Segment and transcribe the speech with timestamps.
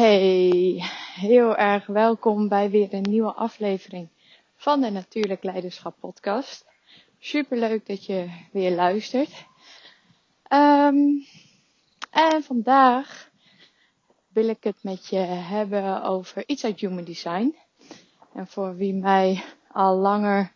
[0.00, 0.82] Hey,
[1.14, 4.08] heel erg welkom bij weer een nieuwe aflevering
[4.56, 6.66] van de Natuurlijk Leiderschap Podcast.
[7.18, 9.30] Super leuk dat je weer luistert.
[10.52, 11.26] Um,
[12.10, 13.30] en vandaag
[14.32, 17.56] wil ik het met je hebben over iets uit Human Design.
[18.34, 20.52] En voor wie mij al langer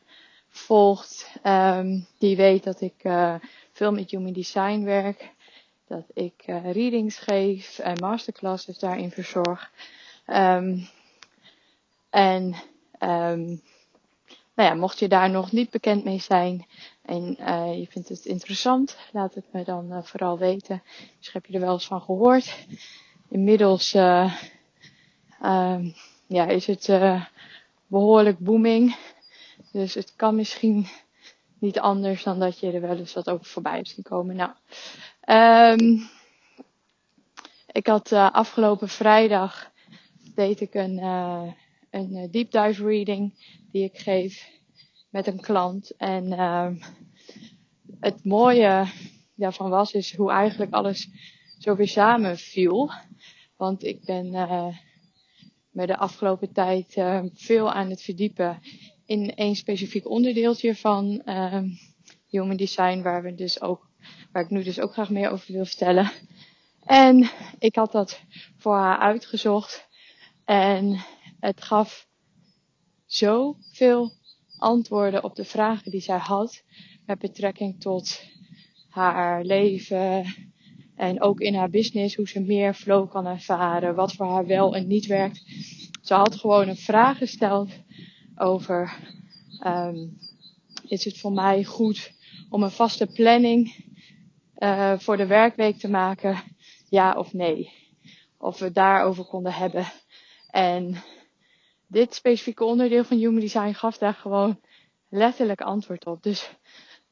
[0.49, 3.35] volgt, um, die weet dat ik uh,
[3.73, 5.34] veel met Human Design werk
[5.95, 9.71] dat ik uh, readings geef en masterclasses daarin verzorg.
[10.27, 10.89] Um,
[12.11, 12.45] en
[13.01, 13.63] um,
[14.55, 16.67] nou ja, mocht je daar nog niet bekend mee zijn
[17.03, 20.83] en uh, je vindt het interessant, laat het me dan uh, vooral weten.
[21.17, 22.67] Misschien heb je er wel eens van gehoord.
[23.29, 24.31] Inmiddels um,
[26.27, 26.91] ja, is het
[27.87, 28.97] behoorlijk booming.
[29.73, 30.87] Dus het kan misschien
[31.59, 34.37] niet anders dan dat je er wel eens wat over voorbij hebt zien komen.
[34.37, 34.51] Nou,
[35.27, 36.09] um,
[37.73, 39.73] ik had uh, afgelopen vrijdag
[40.35, 41.53] deed ik een, uh,
[41.91, 43.35] een deep dive reading
[43.73, 44.51] die ik geef
[45.11, 45.97] met een klant.
[45.97, 46.69] En uh,
[48.01, 48.87] het mooie
[49.35, 51.09] daarvan was is hoe eigenlijk alles
[51.59, 52.91] zo weer samenviel.
[53.57, 54.77] Want ik ben uh,
[55.71, 57.03] me de afgelopen tijd
[57.35, 58.61] veel aan het verdiepen
[59.07, 61.63] in één specifiek onderdeeltje van uh,
[62.29, 63.89] Human Design, waar we dus ook,
[64.35, 66.11] waar ik nu dus ook graag meer over wil vertellen.
[66.85, 68.21] En ik had dat
[68.59, 69.89] voor haar uitgezocht
[70.45, 71.05] en
[71.41, 72.09] het gaf
[73.07, 74.13] zoveel
[74.59, 76.63] antwoorden op de vragen die zij had
[77.07, 78.21] met betrekking tot
[78.89, 80.35] haar leven
[80.97, 84.75] en ook in haar business, hoe ze meer flow kan ervaren, wat voor haar wel
[84.75, 85.43] en niet werkt.
[86.03, 87.71] Ze had gewoon een vraag gesteld
[88.37, 88.97] over
[89.67, 90.19] um,
[90.89, 92.13] is het voor mij goed
[92.51, 93.93] om een vaste planning
[94.65, 96.43] uh, voor de werkweek te maken,
[96.89, 97.73] ja of nee.
[98.39, 99.87] Of we het daarover konden hebben.
[100.51, 101.03] En
[101.87, 104.61] dit specifieke onderdeel van Human Design gaf daar gewoon
[105.09, 106.23] letterlijk antwoord op.
[106.23, 106.51] Dus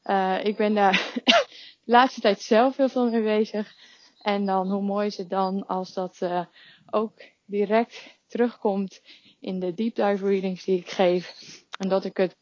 [0.03, 1.11] uh, ik ben daar
[1.85, 3.73] de laatste tijd zelf heel veel mee bezig.
[4.21, 6.45] En dan hoe mooi is het dan als dat uh,
[6.89, 9.01] ook direct terugkomt
[9.39, 11.35] in de deep dive readings die ik geef.
[11.77, 12.35] En dat ik het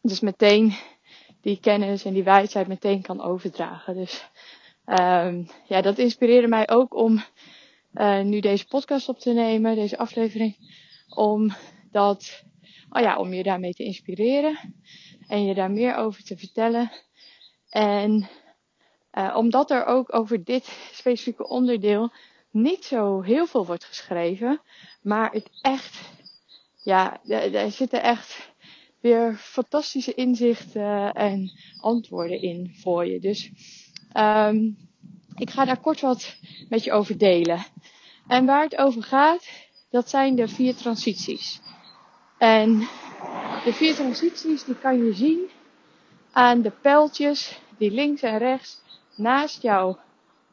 [0.00, 0.74] dus meteen
[1.44, 3.94] die kennis en die wijsheid meteen kan overdragen.
[3.94, 4.24] Dus
[4.86, 7.22] um, ja, dat inspireerde mij ook om
[7.94, 10.56] uh, nu deze podcast op te nemen, deze aflevering.
[11.08, 11.52] Om
[11.90, 12.44] dat,
[12.90, 14.58] oh ja, om je daarmee te inspireren.
[15.28, 16.90] En je daar meer over te vertellen.
[17.70, 18.28] En
[19.12, 22.12] uh, omdat er ook over dit specifieke onderdeel
[22.50, 24.60] niet zo heel veel wordt geschreven.
[25.02, 26.10] Maar het echt,
[26.82, 28.52] ja, er zitten echt
[29.04, 31.50] weer fantastische inzichten en
[31.80, 33.20] antwoorden in voor je.
[33.20, 33.50] Dus
[34.16, 34.76] um,
[35.36, 36.36] ik ga daar kort wat
[36.68, 37.64] met je over delen.
[38.26, 39.48] En waar het over gaat,
[39.90, 41.60] dat zijn de vier transities.
[42.38, 42.78] En
[43.64, 45.48] de vier transities die kan je zien
[46.32, 48.80] aan de pijltjes die links en rechts
[49.16, 49.98] naast jouw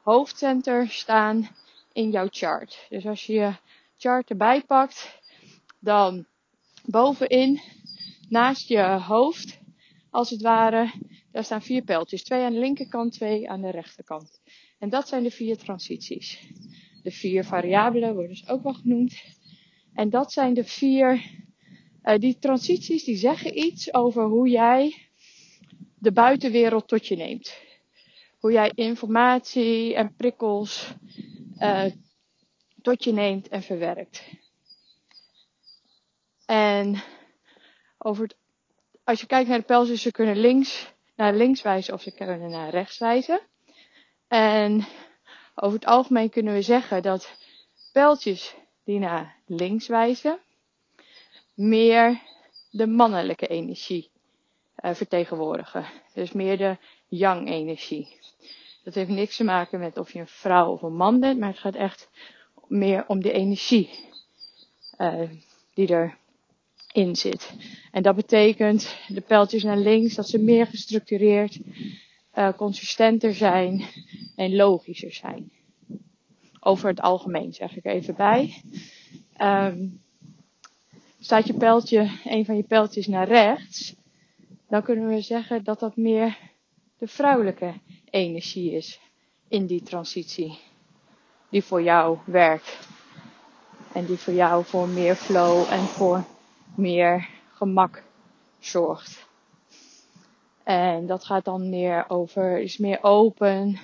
[0.01, 1.49] hoofdcenter staan
[1.93, 2.85] in jouw chart.
[2.89, 3.53] Dus als je je
[3.97, 5.19] chart erbij pakt,
[5.79, 6.25] dan
[6.85, 7.61] bovenin
[8.31, 9.59] naast je hoofd,
[10.09, 10.91] als het ware,
[11.31, 12.23] daar staan vier pijltjes.
[12.23, 14.41] Twee aan de linkerkant, twee aan de rechterkant.
[14.79, 16.47] En dat zijn de vier transities.
[17.03, 19.23] De vier variabelen worden dus ook wel genoemd.
[19.93, 21.13] En dat zijn de vier,
[22.03, 25.09] uh, die transities die zeggen iets over hoe jij
[25.99, 27.57] de buitenwereld tot je neemt.
[28.39, 30.93] Hoe jij informatie en prikkels
[31.57, 31.85] uh,
[32.81, 34.23] tot je neemt en verwerkt.
[36.45, 37.03] En
[38.03, 38.35] over het,
[39.03, 42.49] als je kijkt naar de pijltjes, ze kunnen links naar links wijzen of ze kunnen
[42.49, 43.41] naar rechts wijzen.
[44.27, 44.85] En
[45.55, 47.37] over het algemeen kunnen we zeggen dat
[47.91, 50.39] pijltjes die naar links wijzen,
[51.53, 52.21] meer
[52.71, 54.09] de mannelijke energie
[54.77, 55.85] uh, vertegenwoordigen.
[56.13, 58.19] Dus meer de yang energie.
[58.83, 61.49] Dat heeft niks te maken met of je een vrouw of een man bent, maar
[61.49, 62.09] het gaat echt
[62.67, 63.89] meer om de energie
[64.97, 65.29] uh,
[65.73, 66.17] die er
[66.93, 67.53] in zit.
[67.91, 71.59] En dat betekent de pijltjes naar links dat ze meer gestructureerd,
[72.35, 73.85] uh, consistenter zijn
[74.35, 75.51] en logischer zijn.
[76.59, 78.63] Over het algemeen zeg ik even bij.
[79.37, 80.01] Um,
[81.19, 83.95] staat je pijltje, een van je pijltjes naar rechts,
[84.69, 86.37] dan kunnen we zeggen dat dat meer
[86.97, 87.73] de vrouwelijke
[88.09, 88.99] energie is
[89.47, 90.59] in die transitie.
[91.49, 92.79] Die voor jou werkt.
[93.93, 96.25] En die voor jou voor meer flow en voor
[96.81, 98.03] meer gemak
[98.59, 99.29] zorgt.
[100.63, 103.79] En dat gaat dan meer over, is meer open,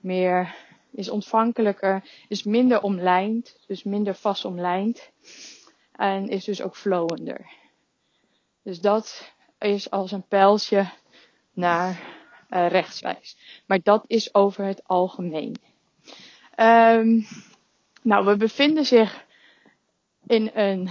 [0.00, 0.54] meer
[0.90, 5.10] is ontvankelijker, is minder omlijnd, dus minder vast omlijnd.
[5.92, 7.46] En is dus ook flowender.
[8.62, 10.90] Dus dat is als een pijltje
[11.52, 12.00] naar
[12.50, 13.62] uh, rechtswijs.
[13.66, 15.56] Maar dat is over het algemeen.
[16.56, 17.26] Um,
[18.02, 19.26] nou, we bevinden zich
[20.26, 20.90] in een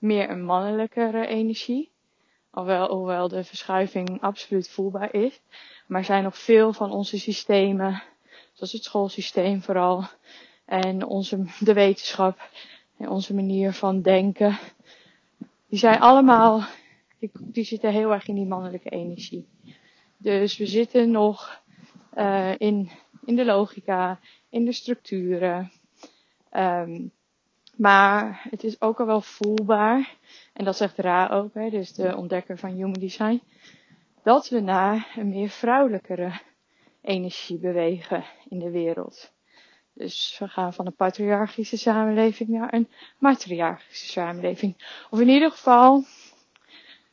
[0.00, 1.90] meer een mannelijkere energie.
[2.50, 5.40] Alhoewel, hoewel de verschuiving absoluut voelbaar is.
[5.86, 8.02] Maar zijn nog veel van onze systemen,
[8.52, 10.04] zoals het schoolsysteem vooral,
[10.64, 12.48] en onze, de wetenschap
[12.96, 14.58] en onze manier van denken,
[15.66, 16.64] die zijn allemaal,
[17.18, 19.48] die, die zitten heel erg in die mannelijke energie.
[20.16, 21.62] Dus we zitten nog
[22.16, 22.90] uh, in,
[23.24, 25.72] in de logica, in de structuren.
[26.52, 27.12] Um,
[27.80, 30.16] maar het is ook al wel voelbaar,
[30.52, 33.42] en dat zegt Ra ook, hè, dus de ontdekker van Human Design,
[34.22, 36.40] dat we naar een meer vrouwelijkere
[37.02, 39.32] energie bewegen in de wereld.
[39.92, 42.88] Dus we gaan van een patriarchische samenleving naar een
[43.18, 45.00] matriarchische samenleving.
[45.10, 46.04] Of in ieder geval,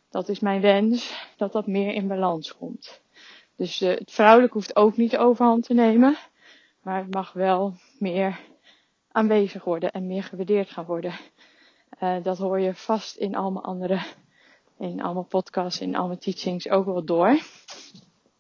[0.10, 3.02] dat is mijn wens, dat dat meer in balans komt.
[3.56, 6.18] Dus uh, het vrouwelijk hoeft ook niet overhand te nemen,
[6.82, 8.40] maar het mag wel meer
[9.18, 11.14] aanwezig worden en meer gewaardeerd gaan worden.
[12.00, 14.02] Uh, dat hoor je vast in allemaal andere,
[14.78, 17.40] in allemaal podcasts, in allemaal teachings ook wel door.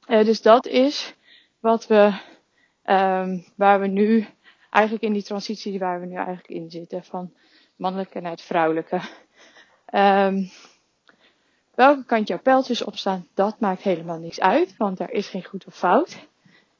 [0.07, 1.15] Uh, dus dat is
[1.59, 2.19] wat we,
[2.85, 4.27] um, waar we nu,
[4.69, 7.33] eigenlijk in die transitie waar we nu eigenlijk in zitten, van
[7.75, 9.01] mannelijke naar het vrouwelijke.
[9.94, 10.50] Um,
[11.75, 15.65] welke kant jouw pijltjes opstaan, dat maakt helemaal niks uit, want er is geen goed
[15.65, 16.27] of fout.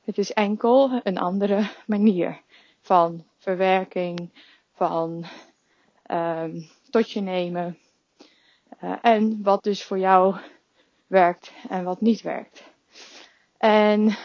[0.04, 2.42] Het is enkel een andere manier
[2.82, 4.30] van verwerking,
[4.74, 5.26] van
[6.12, 7.78] um, tot je nemen.
[8.84, 10.36] Uh, en wat dus voor jou
[11.08, 12.64] werkt en wat niet werkt.
[13.58, 14.16] En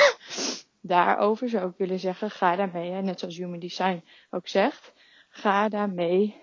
[0.94, 4.92] daarover zou ik willen zeggen, ga daarmee, net zoals Human Design ook zegt,
[5.28, 6.34] ga daarmee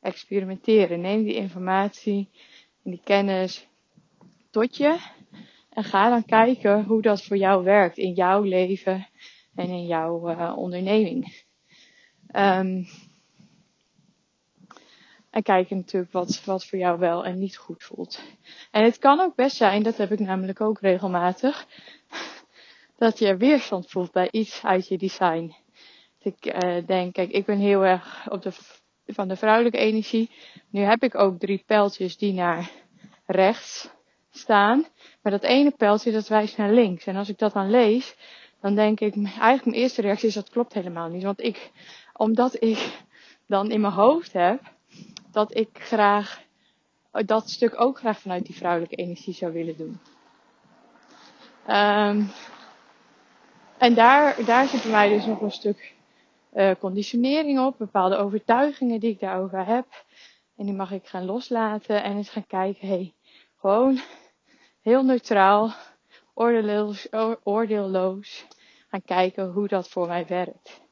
[0.00, 1.00] experimenteren.
[1.00, 2.28] Neem die informatie
[2.84, 3.68] en die kennis
[4.50, 4.98] tot je
[5.70, 9.06] en ga dan kijken hoe dat voor jou werkt in jouw leven
[9.54, 11.48] en in jouw uh, onderneming.
[12.32, 12.86] Um,
[15.30, 18.22] en kijken natuurlijk wat, wat voor jou wel en niet goed voelt.
[18.70, 21.66] En het kan ook best zijn, dat heb ik namelijk ook regelmatig,
[22.96, 25.54] dat je weerstand voelt bij iets uit je design.
[26.18, 28.52] Ik uh, denk, kijk, ik ben heel erg op de,
[29.06, 30.30] van de vrouwelijke energie.
[30.70, 32.70] Nu heb ik ook drie pijltjes die naar
[33.26, 33.90] rechts
[34.30, 34.86] staan.
[35.22, 37.06] Maar dat ene pijltje dat wijst naar links.
[37.06, 38.16] En als ik dat dan lees,
[38.60, 41.22] dan denk ik, eigenlijk mijn eerste reactie is dat klopt helemaal niet.
[41.22, 41.70] Want ik
[42.20, 43.02] omdat ik
[43.46, 44.62] dan in mijn hoofd heb
[45.30, 46.42] dat ik graag
[47.10, 50.00] dat stuk ook graag vanuit die vrouwelijke energie zou willen doen.
[51.68, 52.30] Um,
[53.78, 55.94] en daar, daar zit bij mij dus nog een stuk
[56.54, 59.86] uh, conditionering op, bepaalde overtuigingen die ik daarover heb.
[60.56, 63.14] En die mag ik gaan loslaten en eens gaan kijken, hey,
[63.56, 64.00] gewoon
[64.80, 65.74] heel neutraal,
[67.42, 68.46] oordeelloos
[68.88, 70.88] gaan kijken hoe dat voor mij werkt.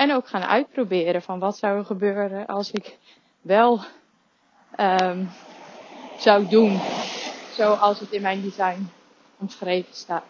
[0.00, 2.98] En ook gaan uitproberen van wat zou er gebeuren als ik
[3.40, 3.80] wel
[4.76, 5.28] um,
[6.18, 6.80] zou doen
[7.52, 8.90] zoals het in mijn design
[9.38, 10.24] omschreven staat.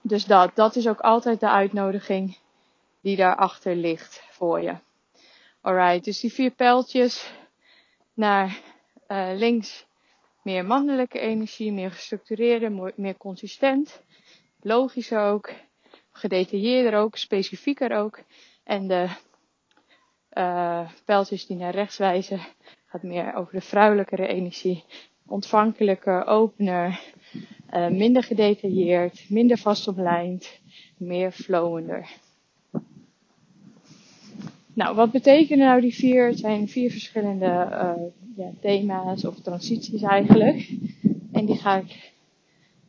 [0.00, 2.38] Dus dat, dat is ook altijd de uitnodiging
[3.00, 4.74] die daarachter ligt voor je.
[5.60, 7.32] Alright, dus die vier pijltjes
[8.14, 8.60] naar
[9.08, 9.86] uh, links
[10.42, 14.02] meer mannelijke energie, meer gestructureerde, meer consistent,
[14.60, 15.50] logisch ook,
[16.16, 18.22] gedetailleerder ook, specifieker ook.
[18.64, 19.08] En de
[20.32, 22.40] uh, pijltjes die naar rechts wijzen,
[22.86, 24.84] gaat meer over de vrouwelijkere energie.
[25.26, 27.00] Ontvankelijker, opener,
[27.74, 30.60] uh, minder gedetailleerd, minder vastomlijnd,
[30.96, 32.08] meer flowender.
[34.72, 36.26] Nou, wat betekenen nou die vier?
[36.26, 37.92] Het zijn vier verschillende uh,
[38.36, 40.70] ja, thema's of transities eigenlijk.
[41.32, 42.12] En die ga ik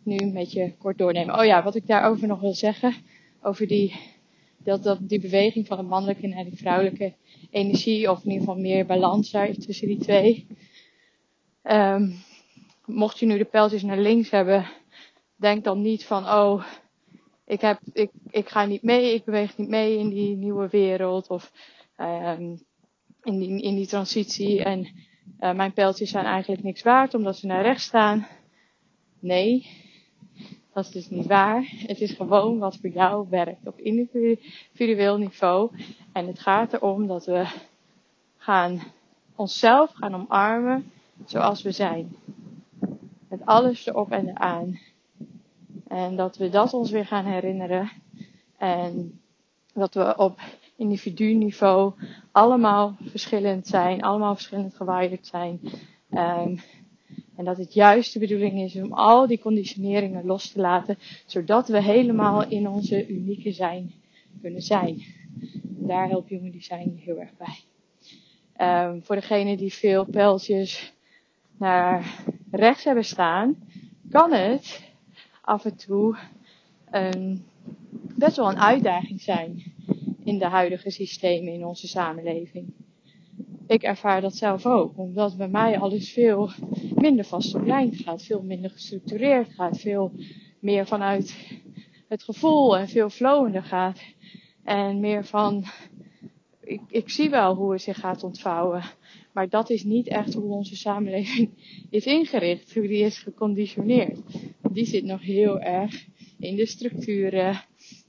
[0.03, 1.39] nu met je kort doornemen.
[1.39, 2.93] Oh ja, wat ik daarover nog wil zeggen
[3.47, 3.95] over die,
[4.57, 7.13] dat, dat, die beweging van de mannelijke naar de vrouwelijke
[7.49, 10.47] energie, of in ieder geval meer balans daar tussen die twee.
[11.63, 12.15] Um,
[12.85, 14.69] mocht je nu de pijltjes naar links hebben,
[15.35, 16.65] denk dan niet van, oh,
[17.45, 21.27] ik, heb, ik, ik ga niet mee, ik beweeg niet mee in die nieuwe wereld,
[21.27, 21.51] of
[21.97, 22.61] um,
[23.23, 24.63] in, die, in die transitie.
[24.63, 24.79] En
[25.39, 28.27] uh, mijn pijltjes zijn eigenlijk niks waard, omdat ze naar rechts staan.
[29.19, 29.67] Nee,
[30.77, 31.73] dat is dus niet waar.
[31.87, 35.71] Het is gewoon wat voor jou werkt op individueel niveau.
[36.13, 37.47] En het gaat erom dat we
[38.37, 38.79] gaan
[39.35, 40.91] onszelf gaan omarmen
[41.25, 42.15] zoals we zijn.
[43.29, 44.79] Met alles erop en eraan.
[45.87, 47.91] En dat we dat ons weer gaan herinneren.
[48.57, 49.19] En
[49.73, 50.39] dat we op
[50.75, 51.93] individu-niveau
[52.31, 55.59] allemaal verschillend zijn, allemaal verschillend gewired zijn.
[56.11, 56.59] Um,
[57.37, 61.67] en dat het juist de bedoeling is om al die conditioneringen los te laten, zodat
[61.67, 63.93] we helemaal in onze unieke zijn
[64.41, 65.03] kunnen zijn.
[65.79, 67.59] En daar helpt Human Design heel erg bij.
[68.89, 70.93] Um, voor degene die veel pijltjes
[71.57, 73.55] naar rechts hebben staan,
[74.09, 74.83] kan het
[75.41, 76.17] af en toe
[78.15, 79.63] best wel een uitdaging zijn
[80.23, 82.73] in de huidige systemen in onze samenleving.
[83.67, 86.49] Ik ervaar dat zelf ook, omdat bij mij alles veel
[87.01, 90.11] minder vast op lijn gaat, veel minder gestructureerd gaat, veel
[90.59, 91.35] meer vanuit
[92.07, 94.01] het gevoel en veel flowender gaat.
[94.63, 95.63] En meer van,
[96.63, 98.83] ik, ik zie wel hoe het zich gaat ontvouwen.
[99.33, 101.49] Maar dat is niet echt hoe onze samenleving
[101.89, 104.19] is ingericht, hoe die is geconditioneerd.
[104.71, 106.05] Die zit nog heel erg
[106.39, 107.61] in de structuren,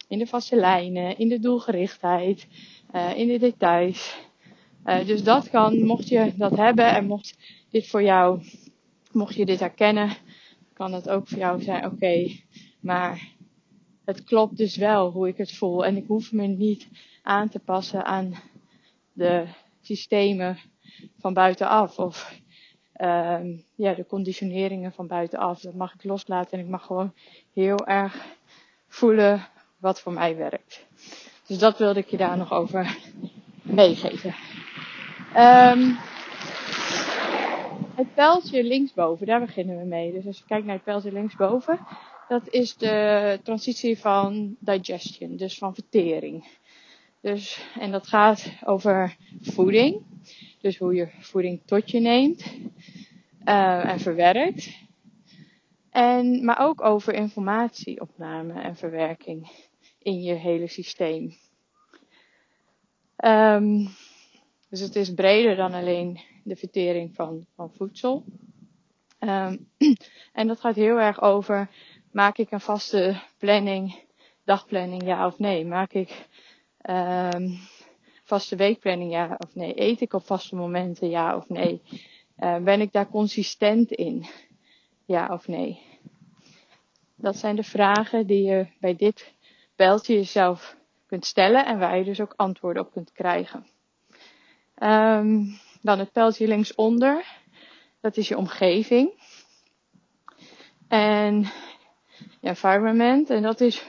[0.09, 2.47] in de vaste lijnen, in de doelgerichtheid,
[2.95, 4.17] uh, in de details.
[4.87, 7.37] Uh, dus dat kan, mocht je dat hebben en mocht
[7.71, 8.41] dit voor jou,
[9.19, 10.17] mocht je dit herkennen,
[10.73, 12.31] kan het ook voor jou zijn, oké,
[12.81, 13.37] maar
[14.05, 15.85] het klopt dus wel hoe ik het voel.
[15.85, 16.89] En ik hoef me niet
[17.23, 18.35] aan te passen aan
[19.13, 19.47] de
[19.81, 20.59] systemen
[21.19, 21.99] van buitenaf.
[21.99, 22.41] Of
[23.01, 25.61] um, ja, de conditioneringen van buitenaf.
[25.61, 27.15] Dat mag ik loslaten en ik mag gewoon
[27.53, 28.27] heel erg
[28.87, 29.47] voelen
[29.79, 30.87] wat voor mij werkt.
[31.47, 32.97] Dus dat wilde ik je daar nog over
[33.63, 34.35] meegeven.
[35.37, 35.99] Um,
[37.99, 40.13] het pijltje linksboven, daar beginnen we mee.
[40.13, 41.87] Dus als je kijkt naar het pijltje linksboven,
[42.29, 46.47] dat is de transitie van digestion, dus van vertering.
[47.21, 50.03] Dus, en dat gaat over voeding.
[50.61, 52.55] Dus hoe je voeding tot je neemt
[53.45, 54.71] uh, en verwerkt.
[55.91, 59.51] En, maar ook over informatieopname en verwerking
[60.03, 61.37] in je hele systeem.
[63.25, 63.89] Um,
[64.69, 68.25] dus het is breder dan alleen de vertering van, van voedsel.
[69.21, 69.69] Um,
[70.33, 71.71] en dat gaat heel erg over,
[72.13, 74.03] maak ik een vaste planning,
[74.45, 75.65] dagplanning, ja of nee?
[75.67, 76.27] Maak ik
[76.91, 77.59] um,
[78.25, 79.81] vaste weekplanning, ja of nee?
[79.81, 81.83] Eet ik op vaste momenten, ja of nee?
[82.39, 84.27] Uh, ben ik daar consistent in,
[85.05, 85.83] ja of nee?
[87.17, 89.33] Dat zijn de vragen die je bij dit
[89.77, 90.77] pijltje jezelf
[91.07, 93.67] kunt stellen en waar je dus ook antwoorden op kunt krijgen.
[95.81, 97.25] Dan het pijltje linksonder.
[98.01, 99.11] Dat is je omgeving.
[100.89, 101.41] En
[102.41, 103.31] je environment.
[103.31, 103.83] En dat is,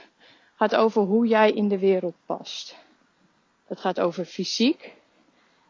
[0.54, 2.76] gaat over hoe jij in de wereld past.
[3.66, 4.98] Het gaat over fysiek.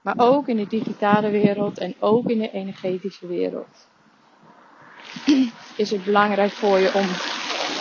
[0.02, 3.88] Maar ook in de digitale wereld en ook in de energetische wereld.
[5.76, 7.06] Is het belangrijk voor je om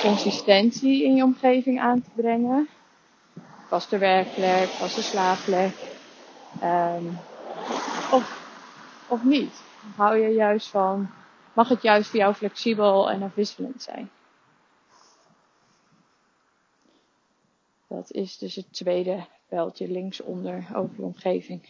[0.01, 2.69] consistentie in je omgeving aan te brengen?
[3.67, 5.73] Vaste werkplek, vaste slaapplek.
[6.63, 7.19] Um,
[8.11, 8.49] of,
[9.09, 9.63] of niet?
[9.95, 11.09] Hou je juist van,
[11.53, 14.09] mag het juist voor jou flexibel en afwisselend zijn?
[17.87, 21.69] Dat is dus het tweede pijltje linksonder over je omgeving.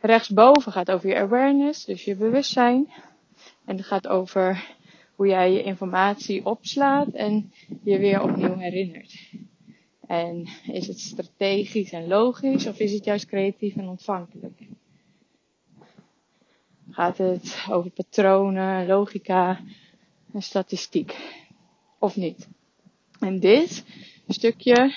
[0.00, 2.92] Rechtsboven gaat over je awareness, dus je bewustzijn.
[3.64, 4.76] En het gaat over
[5.14, 7.52] hoe jij je informatie opslaat en
[7.82, 9.30] je weer opnieuw herinnert.
[10.06, 14.60] En is het strategisch en logisch of is het juist creatief en ontvankelijk?
[16.90, 19.60] Gaat het over patronen, logica
[20.32, 21.16] en statistiek?
[21.98, 22.48] Of niet?
[23.20, 23.84] En dit
[24.28, 24.94] stukje,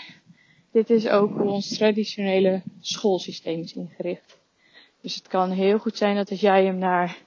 [0.71, 4.39] dit is ook hoe ons traditionele schoolsysteem is ingericht.
[5.01, 7.17] Dus het kan heel goed zijn dat als jij hem naar,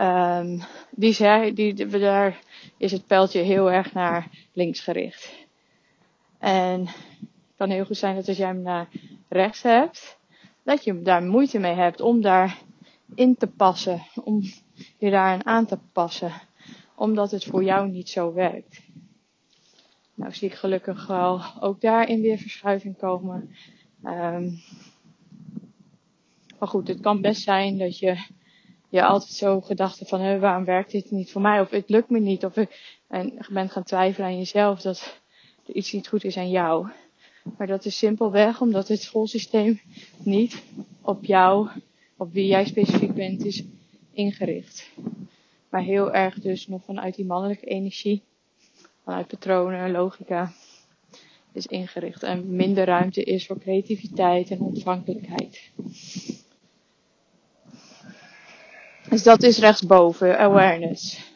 [0.00, 0.60] um,
[0.90, 2.38] die, zei, die, daar
[2.76, 5.34] is het pijltje heel erg naar links gericht.
[6.38, 8.88] En het kan heel goed zijn dat als jij hem naar
[9.28, 10.18] rechts hebt,
[10.62, 12.58] dat je daar moeite mee hebt om daar
[13.14, 14.42] in te passen, om
[14.98, 16.32] je daaraan aan te passen,
[16.94, 18.80] omdat het voor jou niet zo werkt.
[20.14, 23.50] Nou zie ik gelukkig wel ook daarin weer verschuiving komen.
[24.04, 24.60] Um,
[26.58, 28.24] maar goed, het kan best zijn dat je
[28.88, 31.60] je altijd zo gedachten van, hé, waarom werkt dit niet voor mij?
[31.60, 32.44] Of het lukt me niet.
[32.44, 35.20] Of ik, en je bent gaan twijfelen aan jezelf dat
[35.66, 36.88] er iets niet goed is aan jou.
[37.56, 39.80] Maar dat is simpelweg omdat het schoolsysteem
[40.18, 40.62] niet
[41.00, 41.68] op jou
[42.16, 43.64] op wie jij specifiek bent is
[44.12, 44.90] ingericht.
[45.68, 48.22] Maar heel erg dus nog vanuit die mannelijke energie,
[49.04, 50.52] vanuit patronen, logica,
[51.52, 52.22] is ingericht.
[52.22, 55.70] En minder ruimte is voor creativiteit en ontvankelijkheid.
[59.08, 61.34] Dus dat is rechtsboven, awareness.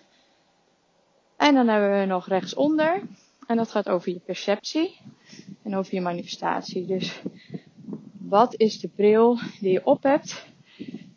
[1.36, 3.02] En dan hebben we nog rechtsonder.
[3.46, 4.96] En dat gaat over je perceptie
[5.62, 6.86] en over je manifestatie.
[6.86, 7.20] Dus
[8.18, 10.49] wat is de bril die je op hebt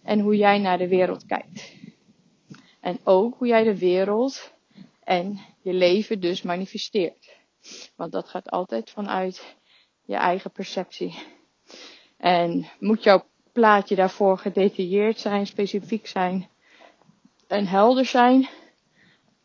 [0.03, 1.73] en hoe jij naar de wereld kijkt.
[2.79, 4.53] En ook hoe jij de wereld
[5.03, 7.37] en je leven dus manifesteert.
[7.95, 9.55] Want dat gaat altijd vanuit
[10.05, 11.15] je eigen perceptie.
[12.17, 16.49] En moet jouw plaatje daarvoor gedetailleerd zijn, specifiek zijn
[17.47, 18.49] en helder zijn?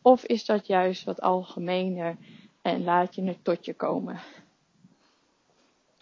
[0.02, 2.16] Of is dat juist wat algemener
[2.62, 4.20] en laat je het tot je komen?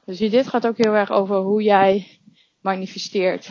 [0.05, 2.19] Dus dit gaat ook heel erg over hoe jij
[2.61, 3.51] manifesteert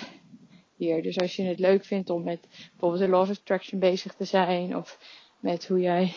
[0.77, 4.25] Dus als je het leuk vindt om met bijvoorbeeld de Law of Attraction bezig te
[4.25, 5.00] zijn, of
[5.39, 6.13] met hoe jij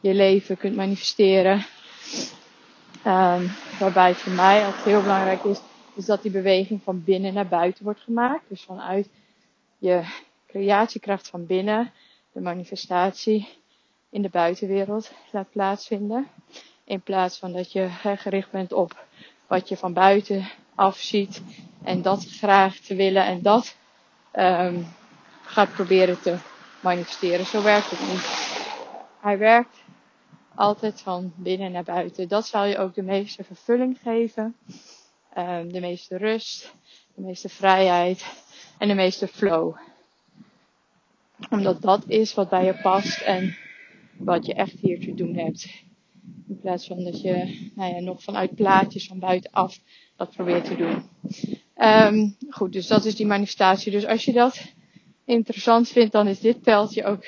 [0.00, 1.64] je leven kunt manifesteren.
[3.06, 5.60] Um, waarbij voor mij ook heel belangrijk is,
[5.94, 8.48] is dat die beweging van binnen naar buiten wordt gemaakt.
[8.48, 9.08] Dus vanuit
[9.78, 10.04] je
[10.46, 11.92] creatiekracht van binnen,
[12.32, 13.48] de manifestatie
[14.10, 16.28] in de buitenwereld laat plaatsvinden.
[16.84, 19.04] In plaats van dat je gericht bent op
[19.46, 21.42] wat je van buiten af ziet
[21.84, 23.76] en dat graag te willen en dat
[24.38, 24.86] um,
[25.42, 26.36] gaat proberen te
[26.80, 27.46] manifesteren.
[27.46, 28.52] Zo werkt het niet.
[29.20, 29.84] Hij werkt
[30.54, 32.28] altijd van binnen naar buiten.
[32.28, 34.56] Dat zal je ook de meeste vervulling geven,
[35.38, 36.74] um, de meeste rust,
[37.14, 38.24] de meeste vrijheid
[38.78, 39.76] en de meeste flow.
[41.50, 43.56] Omdat dat is wat bij je past en
[44.16, 45.82] wat je echt hier te doen hebt.
[46.48, 49.78] In plaats van dat je nou ja, nog vanuit plaatjes van buitenaf
[50.16, 51.08] dat probeert te doen.
[51.76, 53.92] Um, goed, dus dat is die manifestatie.
[53.92, 54.72] Dus als je dat
[55.24, 57.24] interessant vindt, dan is dit pijltje ook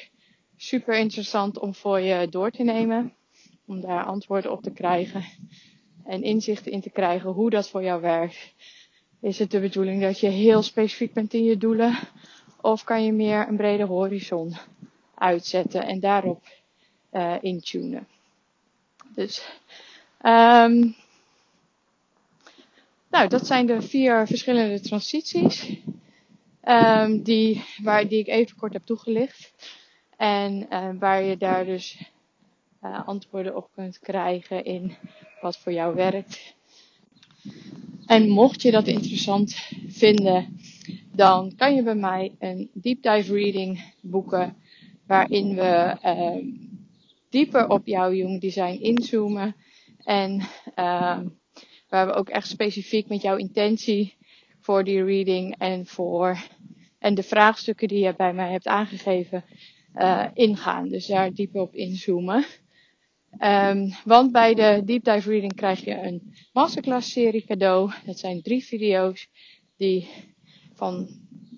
[0.57, 3.12] super interessant om voor je door te nemen.
[3.67, 5.25] Om daar antwoorden op te krijgen.
[6.05, 8.55] En inzichten in te krijgen hoe dat voor jou werkt.
[9.21, 11.99] Is het de bedoeling dat je heel specifiek bent in je doelen?
[12.61, 14.57] Of kan je meer een brede horizon
[15.15, 16.43] uitzetten en daarop
[17.12, 18.07] uh, intunen?
[19.15, 19.43] Dus,
[20.23, 20.95] um,
[23.11, 25.77] nou, dat zijn de vier verschillende transities.
[26.69, 29.54] Um, die, waar, die ik even kort heb toegelicht.
[30.17, 32.11] En uh, waar je daar dus
[32.83, 34.97] uh, antwoorden op kunt krijgen in
[35.41, 36.54] wat voor jou werkt.
[38.07, 39.54] En mocht je dat interessant
[39.89, 40.59] vinden,
[41.13, 44.57] dan kan je bij mij een deep dive reading boeken.
[45.07, 46.52] Waarin we uh,
[47.30, 49.57] dieper op jouw Human Design inzoomen.
[50.04, 50.43] En
[51.89, 54.15] waar we ook echt specifiek met jouw intentie
[54.61, 56.39] voor die reading en voor
[56.99, 59.45] en de vraagstukken die je bij mij hebt aangegeven
[59.95, 60.89] uh, ingaan.
[60.89, 62.45] Dus daar dieper op inzoomen.
[63.39, 67.93] Um, want bij de Deep Dive Reading krijg je een masterclass serie cadeau.
[68.07, 69.29] Dat zijn drie video's
[69.77, 70.09] die
[70.75, 71.09] van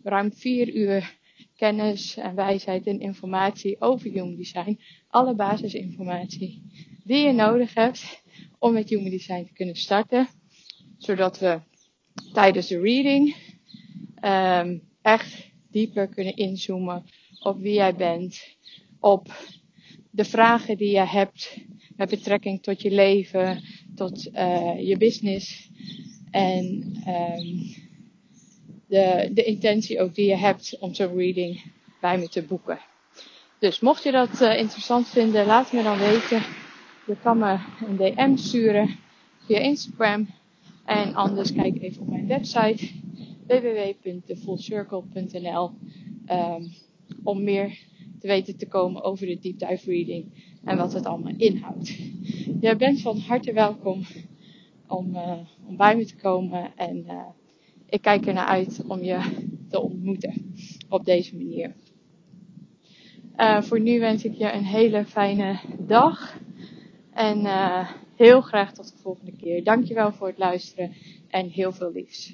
[0.03, 1.17] ruim vier uur
[1.57, 4.81] kennis en wijsheid en informatie over Human Design.
[5.09, 6.63] Alle basisinformatie
[7.05, 8.23] die je nodig hebt
[8.59, 10.29] om met Human Design te kunnen starten.
[10.99, 11.61] Zodat we
[12.33, 13.37] tijdens de reading
[14.25, 17.05] um, echt dieper kunnen inzoomen
[17.41, 18.57] op wie jij bent.
[19.01, 19.33] Op
[20.11, 21.57] de vragen die je hebt
[21.97, 23.63] met betrekking tot je leven,
[23.95, 25.71] tot uh, je business.
[26.31, 26.65] En
[27.07, 27.75] um,
[28.87, 32.79] de, de intentie ook die je hebt om zo'n reading bij me te boeken.
[33.59, 36.43] Dus mocht je dat uh, interessant vinden, laat me dan weten.
[37.09, 38.89] Je kan me een DM sturen
[39.47, 40.29] via Instagram.
[40.85, 42.91] En anders kijk even op mijn website
[43.47, 45.71] www.thefullcircle.nl
[46.31, 46.71] um,
[47.25, 47.79] om meer
[48.19, 50.27] te weten te komen over de deep dive reading
[50.65, 51.97] en wat het allemaal inhoudt.
[52.61, 54.03] Jij bent van harte welkom
[54.87, 57.23] om, uh, om bij me te komen en uh,
[57.89, 59.21] ik kijk er naar uit om je
[59.71, 60.55] te ontmoeten
[60.89, 61.75] op deze manier.
[63.37, 66.47] Uh, voor nu wens ik je een hele fijne dag
[67.19, 69.65] en uh, heel graag tot de volgende keer.
[69.65, 70.93] Dankjewel voor het luisteren
[71.29, 72.33] en heel veel liefs.